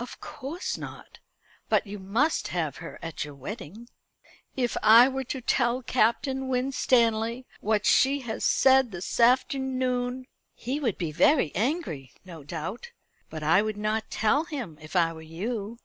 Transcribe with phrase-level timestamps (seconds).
[0.00, 1.20] "Of course not;
[1.68, 3.88] but you must have her at your wedding."
[4.56, 10.98] "If I were to tell Captain Winstanley what she has said this afternoon" "He would
[10.98, 12.90] be very angry, no doubt.
[13.28, 15.78] But I would not tell him if I were you."